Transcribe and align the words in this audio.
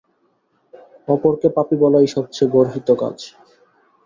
অপরকে 1.07 1.47
পাপী 1.55 1.75
বলাই 1.81 2.07
সবচেয়ে 2.07 2.51
গর্হিত 2.55 2.87
কাজ। 3.01 3.17